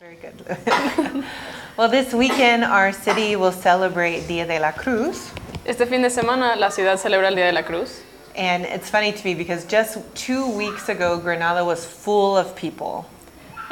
[0.00, 1.24] Very good.
[1.76, 5.32] well, this weekend, our city will celebrate Dia de la Cruz.
[5.64, 8.02] Este fin de semana la ciudad celebra el Día de la Cruz.
[8.36, 13.06] And it's funny to me because just two weeks ago, Granada was full of people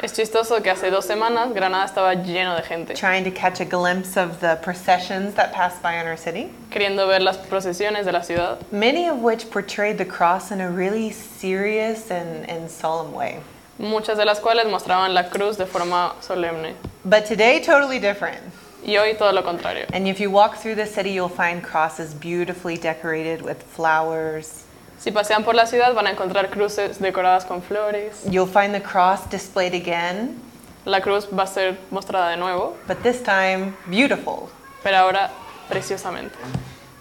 [0.03, 3.65] Es chistoso que hace dos semanas Granada estaba lleno de gente, trying to catch a
[3.65, 8.11] glimpse of the processions that passed by in our city, queriendo ver las procesiones de
[8.11, 13.13] la ciudad, many of which portrayed the cross in a really serious and, and solemn
[13.13, 13.39] way.
[13.83, 16.75] Muchas de las cuales mostraban la cruz de forma solemne.
[17.05, 18.41] But today, totally different.
[18.85, 19.85] Y hoy todo lo contrario.
[19.93, 24.65] And if you walk through the city, you'll find crosses beautifully decorated with flowers.
[24.99, 28.23] Si pasean por la ciudad van a encontrar cruces decoradas con flores.
[28.29, 30.39] You'll find the cross displayed again,
[30.85, 34.49] La cruz va a ser mostrada de nuevo, but this time beautiful.
[34.83, 35.29] pero ahora
[35.69, 36.33] preciosamente.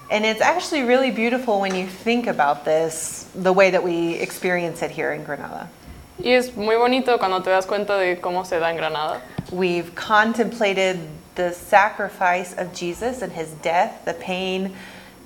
[0.08, 4.82] And it's actually really beautiful when you think about this, the way that we experience
[4.82, 5.68] it here in Granada.
[6.22, 9.20] Y es muy bonito cuando te das cuenta de cómo se da en Granada.
[9.50, 11.00] We've contemplated
[11.34, 14.72] the sacrifice of Jesus and his death, the pain,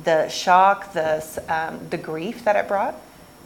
[0.04, 2.94] the shock, the, um, the grief that it brought.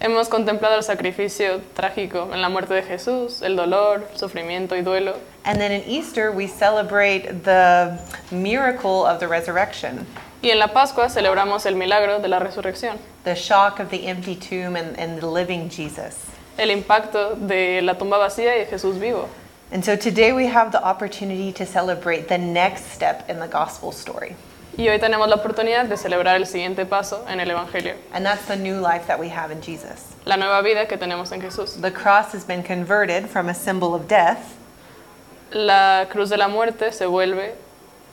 [0.01, 5.19] Hemos contemplado el sacrificio trágico en la muerte de Jesús, el dolor, sufrimiento y duelo.
[5.45, 7.99] And then in Easter, we celebrate the
[8.31, 10.07] miracle of the resurrection,
[10.43, 14.37] Y en la Pascua celebramos el milagro de la resurrección, the shock of the empty
[14.37, 16.31] tomb and, and the living Jesus.
[16.61, 19.29] El impacto de la tumba vacía y de Jesús vivo.
[19.73, 23.93] And so today we have the opportunity to celebrate the next step in the gospel
[23.93, 24.35] story.
[24.77, 28.47] Y hoy tenemos la oportunidad de celebrar el siguiente paso en el Evangelio, And that's
[28.47, 30.15] the new life that we have in Jesus.
[30.25, 31.81] la nueva vida que tenemos en Jesús.
[31.81, 34.57] The cross has been converted from a symbol of death,
[35.53, 37.55] La cruz de la muerte se vuelve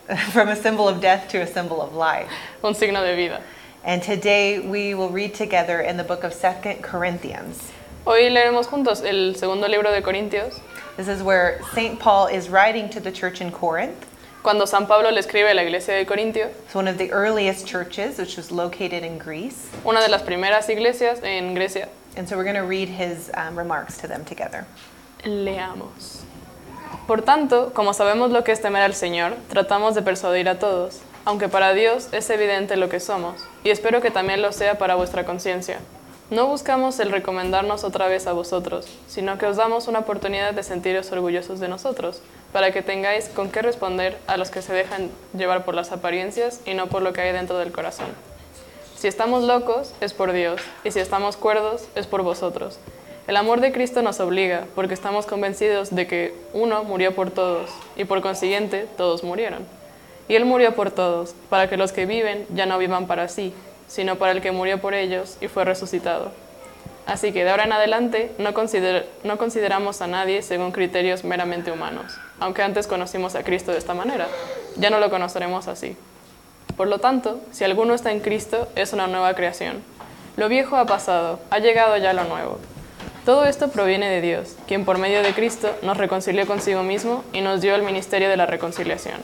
[0.31, 2.27] from a symbol of death to a symbol of life.
[2.63, 3.41] un signo de vida.
[3.83, 7.71] And today we will read together in the book of Second Corinthians.
[8.09, 10.61] Hoy leeremos juntos el segundo libro de Corintios,
[10.95, 11.99] This is where St.
[11.99, 14.05] Paul is writing to the church in Corinth.
[14.43, 17.67] cuando San Pablo le escribe a la iglesia de Corintio, It's one of the earliest
[17.67, 19.67] churches, which was located in Greece.
[19.83, 21.89] una de las primeras iglesias en Grecia.
[22.15, 24.65] And so we're going to read his um, remarks to them together.
[25.25, 26.21] Leamos.
[27.07, 31.01] Por tanto, como sabemos lo que es temer al Señor, tratamos de persuadir a todos,
[31.25, 34.95] aunque para Dios es evidente lo que somos, y espero que también lo sea para
[34.95, 35.79] vuestra conciencia.
[36.29, 40.61] No buscamos el recomendarnos otra vez a vosotros, sino que os damos una oportunidad de
[40.61, 42.21] sentiros orgullosos de nosotros,
[42.51, 46.59] para que tengáis con qué responder a los que se dejan llevar por las apariencias
[46.65, 48.07] y no por lo que hay dentro del corazón.
[48.97, 52.77] Si estamos locos, es por Dios, y si estamos cuerdos, es por vosotros.
[53.27, 57.69] El amor de Cristo nos obliga, porque estamos convencidos de que uno murió por todos,
[57.95, 59.65] y por consiguiente todos murieron.
[60.27, 63.53] Y Él murió por todos, para que los que viven ya no vivan para sí,
[63.87, 66.31] sino para el que murió por ellos y fue resucitado.
[67.05, 68.51] Así que de ahora en adelante no,
[69.23, 73.93] no consideramos a nadie según criterios meramente humanos, aunque antes conocimos a Cristo de esta
[73.93, 74.27] manera,
[74.75, 75.95] ya no lo conoceremos así.
[76.75, 79.81] Por lo tanto, si alguno está en Cristo, es una nueva creación.
[80.35, 82.59] Lo viejo ha pasado, ha llegado ya lo nuevo.
[83.25, 87.41] Todo esto proviene de Dios, quien por medio de Cristo nos reconcilió consigo mismo y
[87.41, 89.21] nos dio el ministerio de la reconciliación.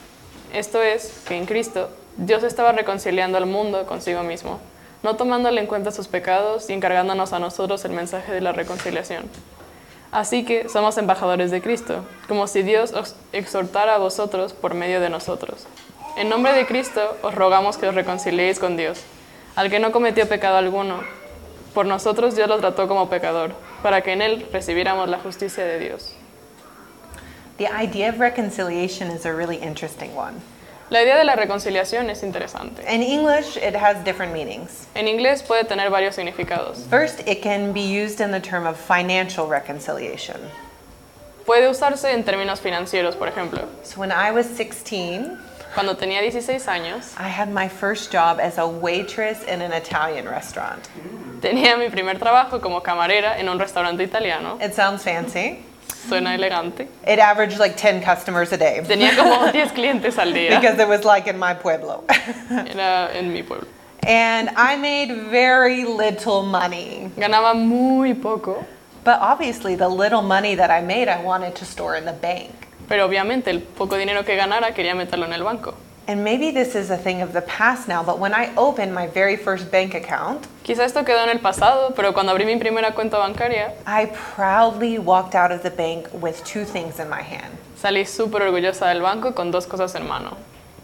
[0.52, 4.60] Esto es, que en Cristo Dios estaba reconciliando al mundo consigo mismo,
[5.02, 9.28] no tomándole en cuenta sus pecados y encargándonos a nosotros el mensaje de la reconciliación.
[10.12, 15.00] Así que somos embajadores de Cristo, como si Dios os exhortara a vosotros por medio
[15.00, 15.66] de nosotros.
[16.16, 19.00] En nombre de Cristo os rogamos que os reconciliéis con Dios,
[19.56, 21.02] al que no cometió pecado alguno.
[21.74, 23.50] Por nosotros Dios lo trató como pecador,
[23.82, 26.14] para que en él recibiéramos la justicia de Dios.
[27.58, 30.53] The idea of reconciliation is a really interesting one.
[30.90, 32.82] La idea de la reconciliación es interesante.
[32.92, 34.86] In English, it has different meanings.
[34.94, 36.86] En inglés puede tener varios significados.
[36.88, 40.36] First, it can be used in the term of financial reconciliation.
[41.46, 43.66] Puede usarse en términos financieros, por ejemplo.
[43.82, 45.38] So when I was 16,
[45.74, 50.28] Cuando tenía 16 años, I had my first job as a waitress in an Italian
[50.28, 50.80] restaurant.
[51.40, 54.56] tenía mi primer trabajo como camarera en un restaurante italiano.
[54.62, 55.64] It sounds fancy.
[56.08, 56.88] Suena elegante.
[57.06, 60.60] It averaged like 10 customers a day Tenía como 10 clientes al día.
[60.60, 62.04] because it was like in my pueblo.
[62.50, 63.66] Era en mi pueblo.
[64.06, 67.10] and I made very little money.
[67.16, 68.64] Ganaba muy poco,
[69.02, 72.50] But obviously, the little money that I made, I wanted to store in the bank.
[72.88, 75.74] pero obviamente el poco dinero que ganara quería meterlo en el banco.
[76.06, 79.06] And maybe this is a thing of the past now, but when I opened my
[79.06, 82.92] very first bank account, Quizá esto quedó en el pasado, pero cuando abrí mi primera
[82.92, 87.56] cuenta bancaria, I proudly walked out of the bank with two things in my hand
[87.84, 90.36] salí súper orgullosa del banco con dos cosas en mano.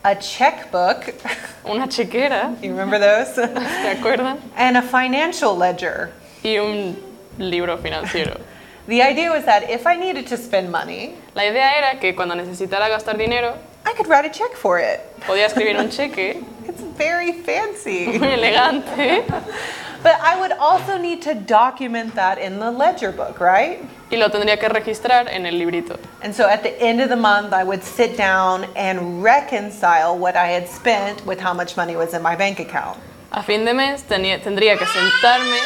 [0.05, 1.14] a checkbook,
[1.64, 3.34] Una chequera, you remember those?
[3.82, 4.38] ¿se acuerdan?
[4.56, 6.11] and a financial ledger.
[6.43, 6.96] Y un
[7.38, 8.38] libro financiero.
[8.87, 12.34] The idea was that if I needed to spend money, La idea era que cuando
[12.34, 13.55] necesitara gastar dinero,
[13.90, 15.00] I could write a check for it.
[15.26, 18.06] podía escribir un cheque It's very fancy.
[18.19, 19.25] muy elegante
[20.02, 23.81] but I would also need to document that in the ledger book, right?
[24.10, 25.98] y lo tendría que registrar en el librito.
[26.22, 30.36] And so at the end of the month, I would sit down and reconcile what
[30.36, 32.98] I had spent with how much money was in my bank account.
[33.32, 35.60] A fin de mes tenía- tendría que sentarme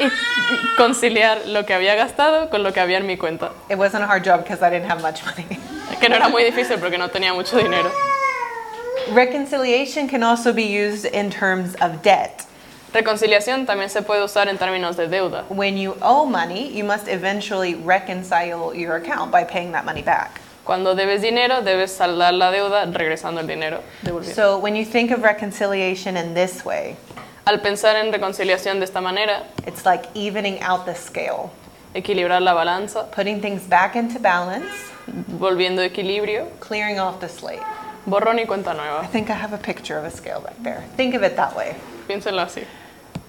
[0.00, 3.50] y conciliar lo que había gastado con lo que había en mi cuenta.
[3.68, 5.58] It wasn't a hard job because I didn't have much money.
[6.00, 7.90] Que no era muy difícil porque no tenía mucho dinero.
[9.12, 12.46] Reconciliation can also be used in terms of debt.
[12.92, 15.44] Reconciliación también se puede usar en términos de deuda.
[15.48, 20.40] When you owe money, you must eventually reconcile your account by paying that money back.
[20.64, 23.82] Cuando debes dinero, debes saldar la deuda regresando el dinero.
[24.22, 26.96] So when you think of reconciliation in this way,
[27.46, 31.50] Al pensar en reconciliación de esta manera, it's like evening out the scale,
[31.94, 34.68] equilibrar la balanza, putting things back into balance,
[35.38, 37.62] volviendo equilibrio, clearing off the slate.
[38.06, 39.08] borrón y cuenta I nueva.
[39.10, 40.84] think I have a picture of a scale back there.
[40.96, 41.74] Think of it that way.
[42.08, 42.64] Piénsenlo así.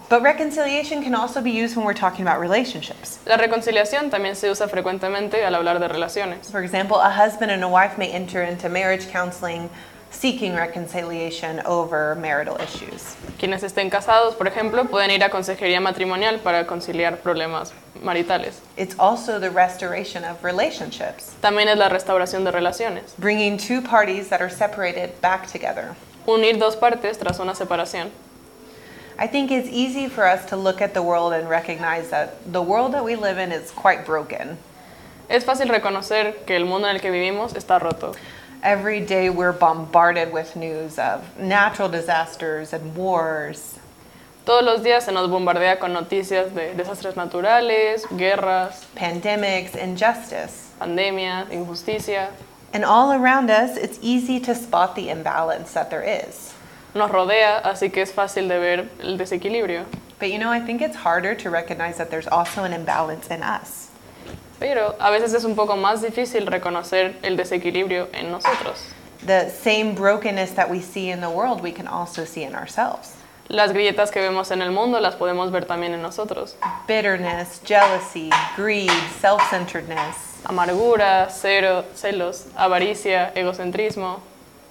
[0.10, 3.19] But reconciliation can also be used when we're talking about relationships.
[3.25, 6.52] La reconciliación también se usa frecuentemente al hablar de relaciones.
[6.52, 9.69] For example, a husband and a wife may enter into marriage counseling
[10.12, 13.16] seeking reconciliation over marital issues.
[13.40, 17.72] Quienes estén casados, por ejemplo, pueden ir a consejería matrimonial para conciliar problemas
[18.04, 18.60] maritales.
[18.78, 23.13] It's also the restoration of relationships, También es la restauración de relaciones.
[23.18, 25.96] bringing two parties that are separated back together.
[26.28, 28.10] Unir dos partes tras una separación.
[29.18, 32.62] I think it's easy for us to look at the world and recognize that the
[32.62, 34.57] world that we live in is quite broken.
[35.30, 38.14] Es fácil reconocer que el mundo en el que vivimos está roto.
[38.63, 43.80] Every day we're bombarded with news of natural disasters and wars.
[44.46, 50.72] Todos los días se nos bombardea con noticias de desastres naturales, guerras, pandemics, injustice.
[50.81, 52.34] pandemia, injusticia.
[52.74, 56.54] And all around us, it's easy to spot the imbalance that there is.
[56.96, 59.86] Nos rodea, así que es fácil de ver el desequilibrio.
[60.19, 63.44] But you know, I think it's harder to recognize that there's also an imbalance in
[63.44, 63.91] us.
[64.62, 68.94] Pero a veces es un poco más difícil reconocer el desequilibrio en nosotros.
[69.25, 73.16] The same brokenness that we see in the world, we can also see in ourselves.
[73.48, 76.58] Las grietas que vemos en el mundo las podemos ver también en nosotros.
[76.86, 80.44] Bitterness, jealousy, greed, self centeredness.
[80.46, 84.22] Amargura, cero, celos, avaricia, egocentrismo.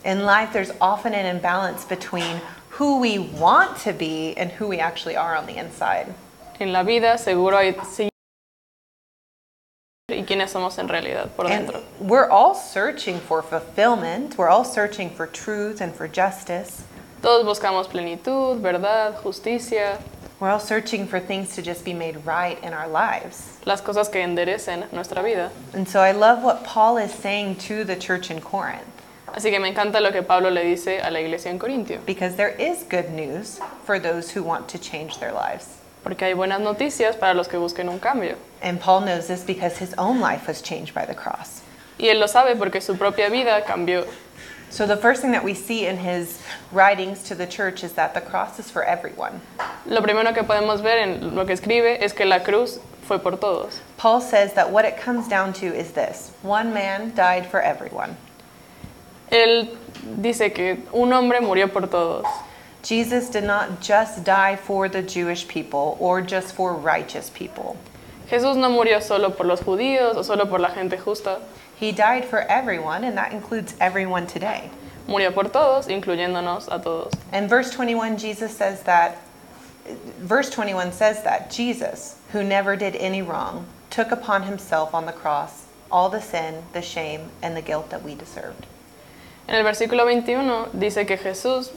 [0.05, 2.41] In life, there's often an imbalance between
[2.79, 6.15] who we want to be and who we actually are on the inside.
[6.61, 7.73] En la vida seguro hay
[10.21, 11.83] y quiénes somos en realidad por And dentro.
[12.01, 16.83] we're all searching for fulfillment, we're all searching for truth and for justice.
[17.23, 19.99] Todos buscamos plenitud, verdad, justicia,
[20.41, 23.59] We're all searching for things to just be made right in our lives.
[23.67, 25.51] las cosas que enderecen nuestra vida.
[25.75, 28.87] And so I love what Paul is saying to the church in Corinth
[29.35, 32.37] Así que me encanta lo que Pablo le dice a la iglesia en Corintio, because
[32.37, 35.77] there is good news for those who want to change their lives.
[36.02, 38.37] Porque hay buenas noticias para los que busquen un cambio.
[38.62, 41.62] And Paul knows this because his own life was changed by the cross.
[41.99, 44.06] Y él lo sabe porque su propia vida cambió.
[44.70, 48.14] So the first thing that we see in his writings to the church is that
[48.14, 49.41] the cross is for everyone.
[49.85, 53.32] Lo primero que podemos ver en lo que escribe es que la cruz fue por
[53.32, 53.81] todos.
[53.97, 58.16] Paul says that what it comes down to is this one man died for everyone.
[59.33, 59.76] Él
[60.21, 62.25] dice que un hombre murió por todos.
[62.83, 67.77] Jesus did not just die for the Jewish people or just for righteous people.
[68.31, 71.41] Jesús no murió solo por los judíos o solo por la gente justa,
[71.79, 74.71] He died for everyone, and that includes everyone today.
[75.09, 77.13] murió por todos, incluyéndonos a todos.
[77.33, 79.19] And verse 21, Jesus says that,
[80.19, 85.13] verse 21 says that Jesus, who never did any wrong, took upon himself on the
[85.13, 88.67] cross all the sin, the shame, and the guilt that we deserved.
[89.49, 91.71] En el versículo 21 dice que Jesús,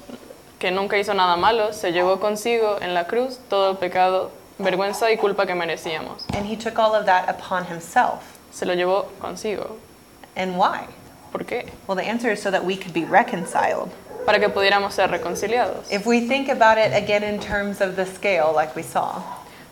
[0.64, 5.12] que nunca hizo nada malo, se llevó consigo en la cruz todo el pecado, vergüenza
[5.12, 6.24] y culpa que merecíamos.
[6.34, 8.40] And he took all of that upon himself.
[8.50, 9.76] Se lo llevó consigo.
[10.38, 10.88] And why?
[11.34, 11.70] ¿Por qué?
[11.86, 13.92] Well, the answer is so that we could be reconciled.
[14.26, 15.92] Para que pudiéramos ser reconciliados.
[15.92, 19.22] If we think about it again in terms of the scale, like we saw,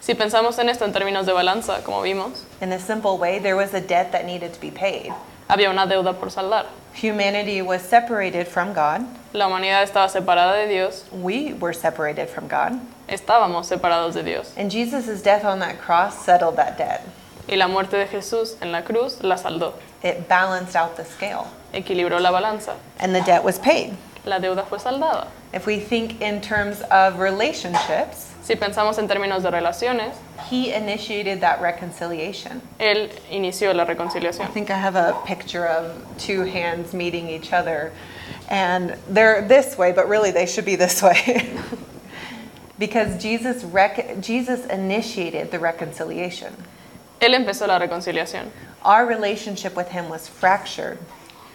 [0.01, 3.55] Si pensamos en esto en términos de balanza, como vimos, in a simple way, there
[3.55, 5.13] was a debt that needed to be paid.
[5.51, 6.65] Había una deuda por saldar.
[7.01, 9.05] Humanity was separated from God.
[9.33, 12.79] La humanidad estaba separada de Dios, We were separated from God.
[13.07, 14.53] estábamos separados de Dios.
[14.57, 17.01] And Jesus' death on that cross settled that debt.
[17.49, 21.47] Y la muerte de Jesús en la cruz la saldó, It balanced out the scale,
[21.73, 22.75] equilibró la balanza.
[22.99, 23.95] and the debt was paid.
[24.25, 25.27] La deuda fue saldada.
[25.53, 30.15] If we think in terms of relationships, Si pensamos en términos de relaciones,
[30.49, 32.61] He initiated that reconciliation.
[32.79, 34.51] Él inició la I reconciliación.
[34.51, 37.91] think I have a picture of two hands meeting each other,
[38.49, 41.47] and they're this way, but really they should be this way.
[42.79, 46.53] because Jesus, rec- Jesus initiated the reconciliation.
[47.21, 48.49] Él empezó la reconciliación.
[48.83, 50.97] Our relationship with Him was fractured,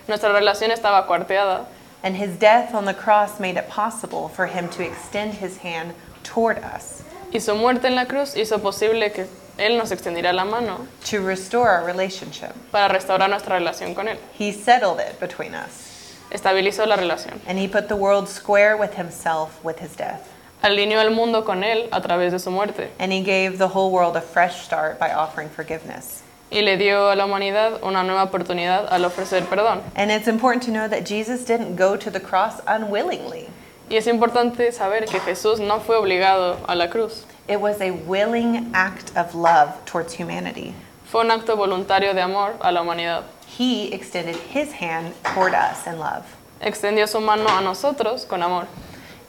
[0.07, 1.67] Nuestra relación estaba cuarteada
[2.05, 5.95] and His death on the cross made it possible for Him to extend His hand
[6.37, 7.03] toward us
[7.33, 9.27] y su muerte en la cruz hizo posible que
[9.59, 12.53] Él nos extendiera la mano to restore our relationship.
[12.71, 14.19] para restaurar nuestra relación con Él.
[14.39, 17.41] He settled it between us, Estabilizó la relación.
[17.47, 20.21] and He put the world square with Himself with His death.
[20.63, 23.91] Alineó el mundo con Él a través de su muerte And He gave the whole
[23.91, 26.23] world a fresh start by offering forgiveness.
[26.51, 29.83] y le dio a la humanidad una nueva oportunidad al ofrecer perdón.
[29.97, 33.49] And it's important to know that Jesus didn't go to the cross unwillingly.
[33.89, 37.25] Y es importante saber que Jesús no fue obligado a la cruz.
[37.49, 40.75] It was a willing act of love towards humanity.
[41.05, 43.23] Fue un acto voluntario de amor a la humanidad.
[43.47, 46.25] He extended his hand toward us in love.
[46.61, 48.67] Extendió su mano a nosotros con amor.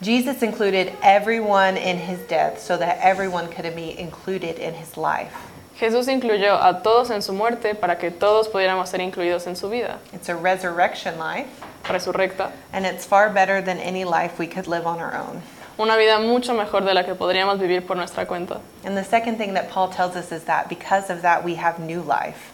[0.00, 5.32] Jesus included everyone in his death so that everyone could be included in his life.
[5.78, 9.68] Jesús incluyó a todos en su muerte para que todos pudiéramos ser incluidos en su
[9.70, 11.48] vida It's a resurrection life,
[11.84, 15.42] resurrecta, and it's far better than any life we could live on our own.
[15.78, 18.60] una vida mucho mejor de la que podríamos vivir por nuestra cuenta.
[18.84, 21.78] And the second thing that Paul tells us is that because of that, we have
[21.78, 22.52] new life.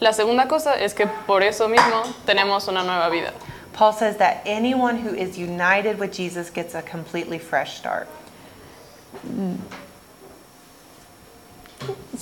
[0.00, 3.32] La segunda cosa es que por eso mismo tenemos una nueva vida.
[3.72, 8.08] Paul says that anyone who is united with Jesus gets a completely fresh start.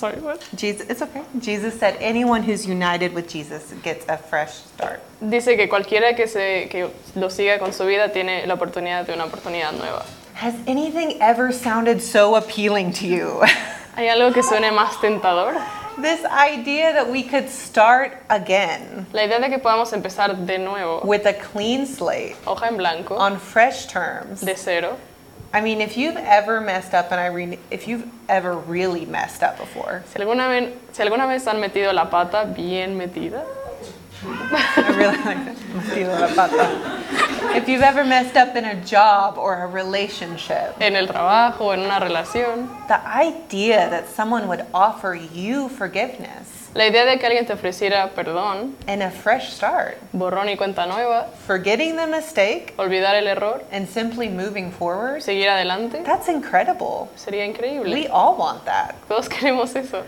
[0.03, 0.43] Sorry, what?
[0.57, 1.23] Jesus, it's okay.
[1.39, 5.01] Jesus said anyone who's united with Jesus gets a fresh start.
[5.21, 9.13] Dice que cualquiera que, se, que lo siga con su vida tiene la oportunidad de
[9.13, 10.05] una oportunidad nueva.
[10.35, 13.43] Has anything ever sounded so appealing to you?
[13.97, 15.55] ¿Hay algo que suene más tentador?
[16.01, 21.05] this idea that we could start again La idea de que podamos empezar de nuevo,
[21.05, 24.41] with a clean slate hoja en blanco, on fresh terms.
[24.41, 24.99] de cero.
[25.55, 29.43] I mean, if you've ever messed up, and I re- if you've ever really messed
[29.43, 33.45] up before, Si alguna, vez, si alguna vez han metido la pata bien metida,
[34.25, 35.57] I really like that.
[35.75, 37.55] Metido la pata.
[37.55, 41.81] If you've ever messed up in a job or a relationship, en el trabajo, en
[41.81, 47.47] una relación, the idea that someone would offer you forgiveness la idea de que alguien
[47.47, 53.15] te ofreciera perdón, and a fresh start, borrón y cuenta nueva, forgetting the mistake olvidar
[53.15, 57.09] el error, and simply moving forward, seguir adelante, that's incredible.
[57.17, 57.93] sería increíble.
[57.93, 58.95] We all want that.
[59.09, 60.05] Todos queremos eso.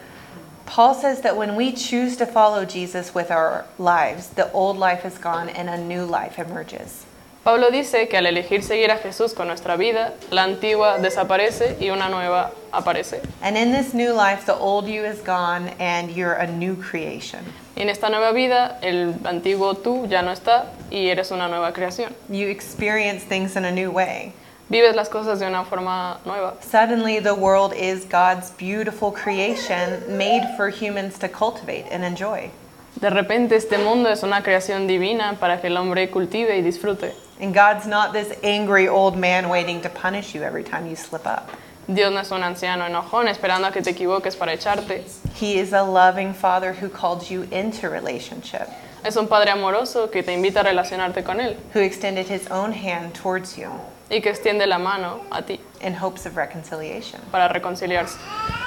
[0.66, 5.04] Paul says that when we choose to follow Jesus with our lives, the old life
[5.04, 7.04] is gone and a new life emerges.
[7.45, 11.91] Pablo dice que al elegir seguir a Jesús con nuestra vida, la antigua desaparece y
[11.91, 13.21] una nueva aparece.
[13.43, 17.45] And in this new life, the old you is gone and you're a new creation.
[17.77, 21.75] Y en esta nueva vida, el antiguo tú ya no está y eres una nueva
[21.75, 22.15] creación.
[22.31, 24.33] You experience things in a new way.
[24.71, 26.55] Vives las cosas de una forma nueva.
[26.63, 32.51] Suddenly, the world is God's beautiful creation made for humans to cultivate and enjoy.
[32.99, 37.13] De repente este mundo es una creación divina para que el hombre cultive y disfrute.
[37.41, 41.26] And God's not this angry old man waiting to punish you every time you slip
[41.26, 41.50] up.
[41.87, 45.05] Dios no es un anciano enojón esperando a que te equivoques para echarte.
[45.35, 48.69] He is a loving father who called you into relationship,
[49.05, 52.73] Es un padre amoroso que te invita a relacionarte con él who extended his own
[52.73, 53.69] hand towards you
[54.11, 57.21] y que extiende la mano a ti in hopes of reconciliation.
[57.31, 58.17] para reconciliarse.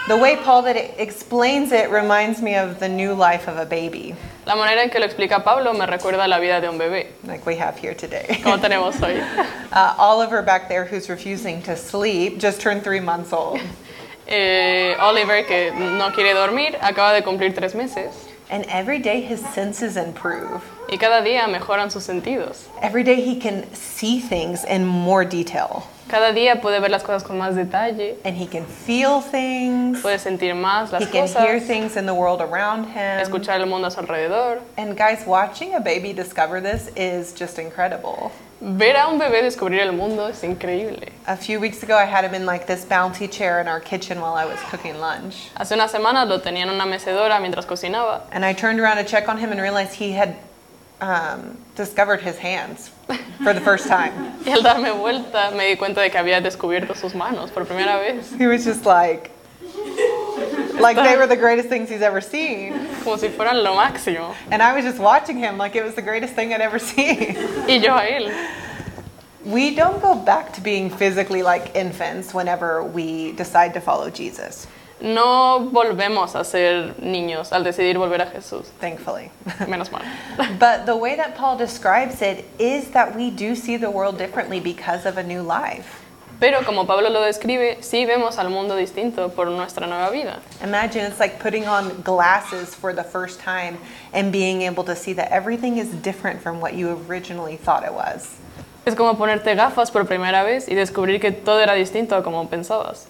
[0.08, 3.66] The way Paul that it explains it reminds me of the new life of a
[3.66, 7.08] baby, La manera en que lo explica Pablo me recuerda la vida de un bebé,
[7.26, 8.40] like we have here today.
[8.44, 9.22] como tenemos hoy.
[9.70, 13.60] Uh, Oliver back there, who's refusing to sleep, just turned three months old.
[14.28, 19.42] Eh, Oliver, que no quiere dormir, acaba de cumplir tres meses And every day his
[19.54, 20.62] senses improve.
[20.89, 22.68] y cada día mejoran sus sentidos.
[22.82, 25.84] Every day he can see things in more detail.
[26.08, 30.01] Cada día puede ver las cosas con más detalle, And he can feel things.
[30.01, 33.20] puede sentir más las He las can hear things in the world around him.
[33.22, 34.62] escuchar el mundo a su alrededor.
[34.77, 38.32] And guys, watching a baby discover this is just incredible.
[38.60, 41.12] Ver a un bebé descubrir el mundo es increíble.
[41.28, 44.20] A few weeks ago, I had him in like this bouncy chair in our kitchen
[44.20, 45.52] while I was cooking lunch.
[45.56, 49.04] Hace unas semanas lo tenía en una mecedora mientras cocinaba And I turned around to
[49.04, 50.38] check on him and realized he had
[51.02, 52.90] um, discovered his hands
[53.44, 54.12] for the first time.
[54.46, 58.00] y al darme vuelta me di cuenta de que había descubierto sus manos por primera
[58.00, 59.30] vez, He was just like,
[60.82, 62.74] like they were the greatest things he's ever seen.
[63.04, 64.36] como si fueran lo máximo.
[64.52, 67.36] And I was just watching him like it was the greatest thing I'd ever seen.
[67.68, 68.32] Y yo a él.
[69.46, 74.68] We don't go back to being physically like infants whenever we decide to follow Jesus,
[75.00, 78.66] No volvemos a ser niños al decidir volver a Jesús.
[78.80, 79.32] thankfully.
[79.68, 80.02] Menos mal.
[80.60, 84.60] but the way that Paul describes it is that we do see the world differently
[84.60, 86.04] because of a new life.
[86.39, 90.39] Pero como Pablo lo describe, sí vemos al mundo distinto por nuestra nueva vida.
[90.63, 93.79] Imagine it's like putting on glasses for the first time
[94.13, 97.94] and being able to see that everything is different from what you originally thought it
[97.94, 98.38] was.
[98.86, 102.46] Es como ponerte gafas por primera vez y descubrir que todo era distinto a como
[102.48, 103.08] pensabas.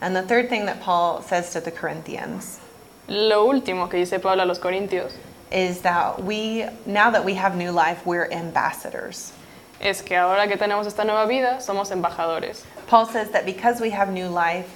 [0.00, 2.60] And the third thing that Paul says to the Corinthians
[3.08, 5.14] Lo último que dice Pablo a los Corintios
[5.50, 9.32] is that we, now that we have new life, we're ambassadors.
[9.80, 12.64] Es que ahora que tenemos esta nueva vida, somos embajadores.
[12.86, 14.66] Paul says that because we have new life,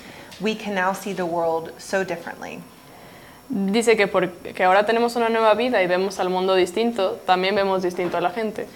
[0.40, 2.62] we can now see the world so differently.
[3.48, 7.82] Dice que porque ahora tenemos una nueva vida y vemos al mundo distinto, también vemos
[7.82, 8.66] distinto a la gente.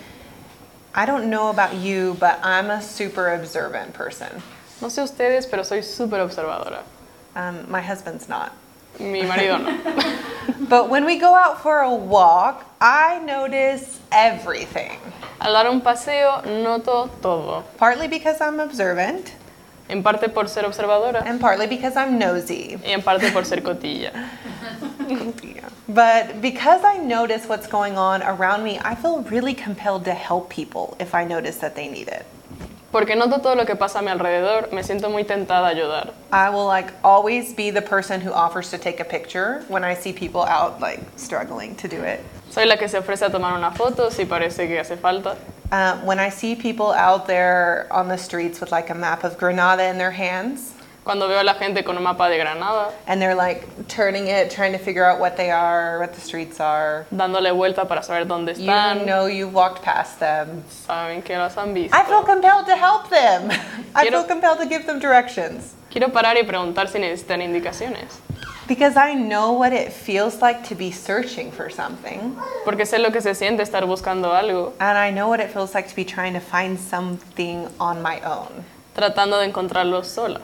[0.94, 4.28] I don't know about you, but I'm a super observant person.
[4.80, 6.82] No sé ustedes, pero soy súper observadora.
[7.34, 8.52] Um, my husband's not.
[8.98, 9.78] Mi marido no.
[10.68, 14.98] But when we go out for a walk, I notice everything.
[15.40, 19.32] Al dar un paseo noto todo, Partly because I'm observant,
[19.88, 22.78] en parte por ser observadora and partly because I'm nosy.
[22.84, 24.12] y en parte por ser cotilla.
[25.88, 30.50] But because I notice what's going on around me, I feel really compelled to help
[30.50, 32.26] people if I notice that they need it.
[32.92, 36.12] Porque noto todo lo que pasa a mi alrededor, me siento muy tentada a ayudar.
[36.32, 39.94] I will like always be the person who offers to take a picture when I
[39.94, 42.20] see people out like struggling to do it.
[42.50, 45.36] Soy la que se ofrece a tomar una foto si parece que hace falta.
[45.72, 49.36] Um, when I see people out there on the streets with like a map of
[49.36, 50.72] Granada in their hands,
[51.06, 54.50] Cuando veo a la gente con un mapa de Granada, and they're like turning it,
[54.50, 57.06] trying to figure out what they are, what the streets are.
[57.14, 60.64] dándole vuelta para saber dónde You están, know you've walked past them.
[60.68, 61.96] saben que las han visto.
[61.96, 63.50] I feel compelled to help them.
[63.94, 68.18] I Quiero- feel compelled to give them directions Quiero parar y preguntar si necesitan indicaciones,
[68.66, 73.12] because I know what it feels like to be searching for something, porque sé lo
[73.12, 76.04] que se siente estar buscando algo, and I know what it feels like to be
[76.04, 78.64] trying to find something on my own.
[78.96, 80.40] tratando de encontrarlo sola.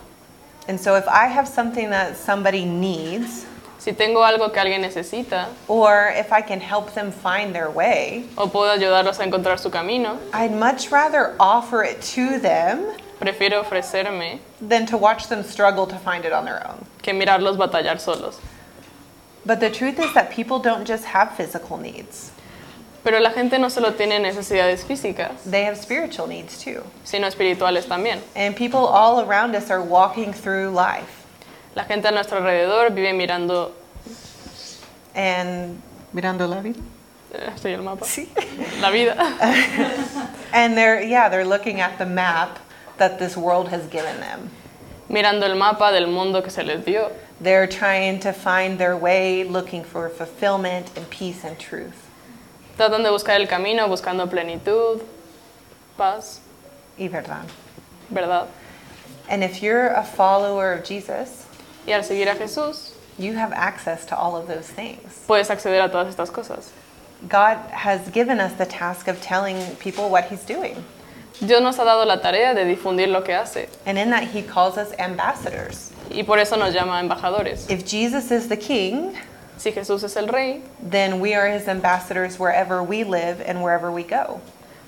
[0.68, 3.46] And so if I have something that somebody needs,
[3.82, 8.26] Si tengo algo que alguien necesita, or if I can help them find their way,
[8.38, 13.64] o puedo ayudarlos a encontrar su camino, I'd much rather offer it to them prefiero
[13.64, 16.86] ofrecerme than to watch them struggle to find it on their own.
[17.02, 18.40] que mirarlos batallar solos.
[19.44, 22.30] But the truth is that people don't just have physical needs,
[23.04, 26.84] Pero la gente no solo tiene necesidades físicas, they have spiritual needs too.
[27.04, 28.20] sino espirituales también.
[28.36, 31.26] And people all around us are walking through life.
[31.74, 33.72] La gente a nuestro alrededor vive mirando,
[35.14, 35.80] And
[36.14, 36.78] mirando la vida.
[37.34, 38.28] eh, estoy en el mapa, Sí.
[38.80, 39.16] la vida.
[40.52, 42.58] And they're yeah, they're looking at the map
[42.98, 44.50] that this world has given them.
[45.08, 47.10] mirando el mapa del mundo que se les dio.
[47.40, 52.08] They're trying to find their way, looking for fulfillment and peace and truth.
[52.76, 55.00] Tratan de buscar el camino, buscando plenitud,
[55.96, 56.40] paz,
[56.98, 57.44] Y verdad.
[58.10, 58.48] verdad.
[59.28, 61.46] And if you're a follower of Jesus,
[61.86, 65.24] Y al seguir a Jesús, you have access to all of those things.
[65.28, 66.70] puedes acceder a todas estas cosas.
[67.28, 70.84] God has given us the task of telling people what he's doing.
[71.40, 74.42] Dios nos ha dado la tarea de difundir lo que hace And in that, he
[74.42, 75.90] calls us ambassadors.
[76.10, 77.68] y por eso nos llama embajadores.
[77.70, 79.16] If Jesus is the king,
[79.56, 83.90] Si Jesús es el rey, then we are his ambassadors wherever we live and wherever
[83.90, 84.40] we go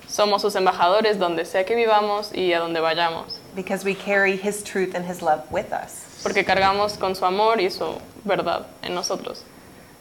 [0.07, 4.63] somos sus embajadores donde sea que vivamos y a donde vayamos, because we carry his
[4.63, 6.05] truth and his love with us.
[6.23, 9.43] porque cargamos con su amor y su verdad en nosotros.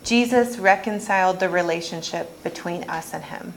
[0.02, 3.54] Jesus reconciled the relationship between us and him.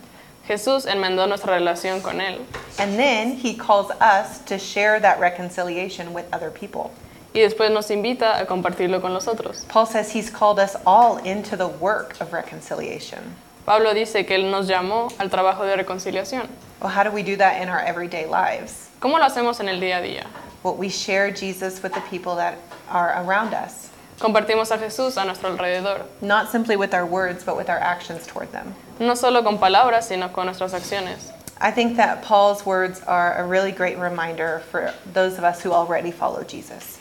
[0.47, 2.39] Jesús enmendó nuestra relación con Él
[2.79, 6.91] And then he calls us to share that reconciliation with other people.
[7.37, 9.63] Y después nos invita a compartirlo con los otros.
[9.67, 13.35] Paul says he's called us all into the work of reconciliation.
[13.63, 16.47] Pablo dice que Él nos llamó al trabajo de reconciliación.
[16.81, 18.89] Well, how do we do that in our everyday lives?
[18.99, 20.25] ¿Cómo lo hacemos en el día a día?
[20.63, 22.57] Well, we share Jesus with the people that
[22.89, 27.55] are around us, Compartimos a Jesús a nuestro alrededor, not simply with our words, but
[27.55, 28.73] with our actions toward them.
[28.99, 31.31] no solo con palabras, sino con nuestras acciones.
[31.61, 35.71] I think that Paul's words are a really great reminder for those of us who
[35.71, 36.96] already follow Jesus.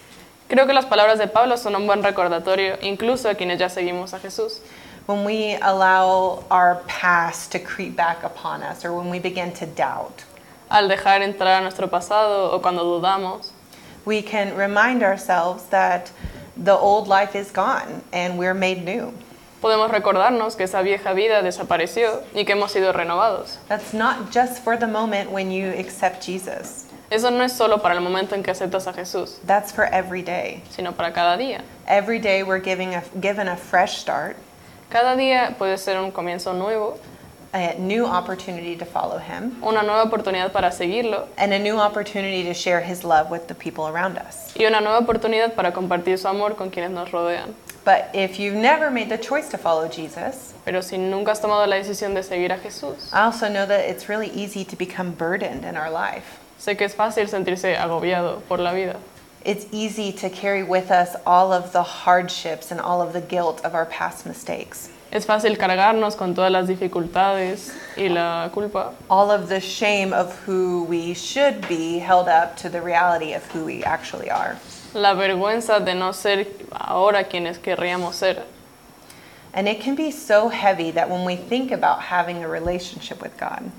[0.49, 4.15] Creo que las palabras de Pablo son un buen recordatorio, incluso a quienes ya seguimos
[4.15, 4.61] a Jesús.
[5.07, 9.67] When we allow our past to creep back upon us, or when we begin to
[9.67, 10.25] doubt,
[10.69, 13.51] Al dejar entrar a nuestro pasado o cuando dudamos,
[14.05, 16.11] we can remind ourselves that
[16.57, 19.13] the old life is gone and we're made new.
[19.63, 23.59] Podemos recordarnos que esa vieja vida desapareció y que hemos sido renovados.
[23.69, 27.95] That's not just for the moment when you accept Jesus, Eso no es solo para
[27.95, 30.63] el momento en que aceptas a Jesús, that's for every day.
[30.71, 31.63] sino para cada día.
[31.87, 34.37] Every day we're giving a, given a fresh start,
[34.91, 36.99] Cada día puede ser un comienzo nuevo,
[37.53, 42.43] a new opportunity to follow Him, una nueva oportunidad para seguirlo and a new opportunity
[42.45, 44.53] to share His love with the people around us.
[44.57, 47.55] y una nueva oportunidad para compartir su amor con quienes nos rodean.
[47.85, 51.67] But if you've never made the choice to follow Jesus, Pero si nunca has tomado
[51.69, 55.13] la decisión de seguir a Jesús, I also know that it's really easy to become
[55.13, 56.41] burdened in our life.
[56.59, 58.97] Sé que es fácil sentirse agobiado por la vida.
[59.45, 63.65] It's easy to carry with us all of the hardships and all of the guilt
[63.65, 69.31] of our past mistakes, Es fácil cargarnos con todas las dificultades y la culpa, all
[69.31, 73.65] of the shame of who we should be held up to the reality of who
[73.65, 74.57] we actually are.
[74.95, 78.43] la vergüenza de no ser ahora quienes querríamos ser.
[79.55, 83.37] And it can be so heavy that when we think about having a relationship with
[83.39, 83.71] God,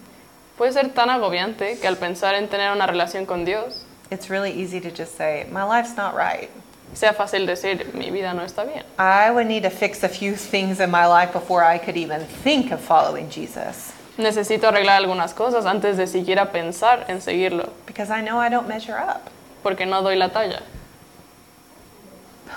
[0.58, 4.52] Puede ser tan agobiante que al pensar en tener una relación con Dios, it's really
[4.52, 6.50] easy to just say, My life's not right.
[6.94, 8.84] sea fácil decir, mi vida no está bien.
[8.98, 12.22] I would need to fix a few things in my life before I could even
[12.26, 18.10] think of following Jesus Necesito arreglar algunas cosas antes de siquiera pensar en seguirlo, because
[18.10, 19.30] I know I don't measure up.
[19.62, 20.64] porque no doy la talla.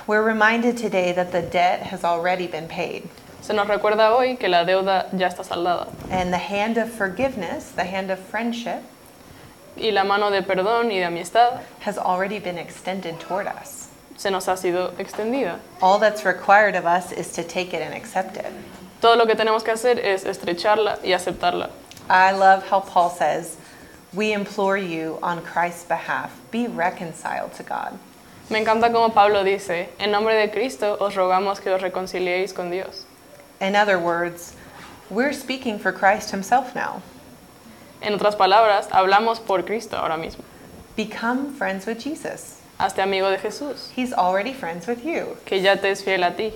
[0.06, 3.08] We're reminded today that the debt has already been paid.
[3.42, 7.70] Se nos recuerda hoy que la deuda ya está saldada And the hand of forgiveness,
[7.74, 8.82] the hand of friendship,
[9.76, 13.88] y la mano de perdón y de amistad has already been extended toward us.
[14.16, 15.58] se nos ha sido extendida.
[15.80, 18.52] All that's required of us is to take it and accept it.
[19.00, 21.70] Todo lo que tenemos que hacer es estrecharla y aceptarla.
[22.10, 23.56] I love how Paul says,
[24.12, 27.98] We implore you on Christ's behalf, be reconciled to God.
[28.50, 32.68] Me encanta como Pablo dice, en nombre de Cristo os rogamos que os reconciliéis con
[32.70, 33.06] Dios.
[33.60, 34.54] In other words,
[35.10, 37.02] we're speaking for Christ himself now.
[38.02, 40.42] En otras palabras, hablamos por Cristo ahora mismo.
[40.96, 42.60] Become friends with Jesus.
[42.78, 45.36] Hazte amigo de Jesús, He's already friends with you.
[45.44, 46.54] que ya te es fiel a ti.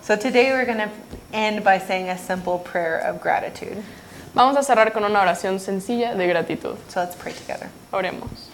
[0.00, 0.90] So today we're going to
[1.34, 3.82] end by saying a simple prayer of gratitude.
[4.34, 6.78] Vamos a cerrar con una oración sencilla de gratitud.
[6.88, 7.68] So let's pray together.
[7.92, 8.48] Oremos.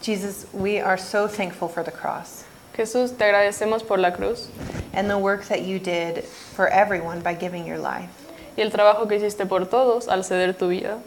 [0.00, 2.44] Jesus, we are so thankful for the cross
[2.76, 4.48] Jesús, te agradecemos por la cruz
[4.94, 8.24] and the work that you did for everyone by giving your life.
[8.56, 11.00] y el trabajo que hiciste por todos al ceder tu vida.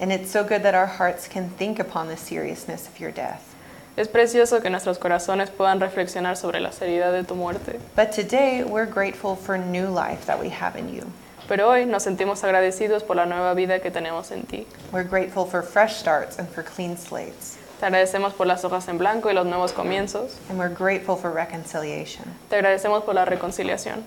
[0.00, 3.54] And it's so good that our hearts can think upon the seriousness of your death.
[3.96, 7.78] Es precioso que nuestros corazones puedan reflexionar sobre la seriedad de tu muerte.
[7.94, 11.12] But today we're grateful for new life that we have in you.
[11.46, 14.66] Pero hoy nos sentimos agradecidos por la nueva vida que tenemos en ti.
[14.92, 17.58] We're grateful for fresh starts and for clean slates.
[17.82, 20.36] Te agradecemos por las hojas en blanco y los nuevos comienzos.
[20.48, 22.22] And we're grateful for reconciliation.
[22.48, 24.04] Te agradecemos por la reconciliación.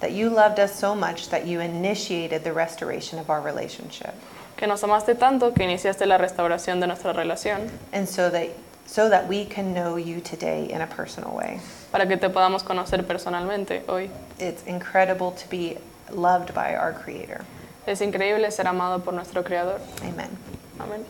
[0.00, 4.14] That you loved us so much that you initiated the restoration of our relationship.
[4.56, 8.48] Que nos amaste tanto que iniciaste la restauración de nuestra relación And so that
[8.86, 11.60] so that we can know you today in a personal way.
[11.92, 14.08] para que te podamos conocer personalmente hoy.
[14.38, 15.76] It's incredible to be
[16.10, 17.44] loved by our creator.
[17.86, 19.82] Es increíble ser amado por nuestro Creador.
[20.02, 20.30] Amen.
[20.78, 21.04] Amén.